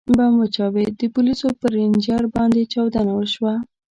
[0.09, 3.53] ـ بم وچاودېد، د پولیسو پر رینجر باندې چاودنه وشوه.